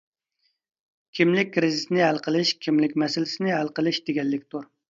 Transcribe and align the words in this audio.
كىملىك 1.19 1.51
كىرىزىسىنى 1.57 2.03
ھەل 2.05 2.21
قىلىش 2.29 2.55
كىملىك 2.65 2.99
مەسىلىسىنى 3.05 3.55
ھەل 3.59 3.73
قىلىش 3.79 4.05
دېگەنلىكتۇر. 4.09 4.71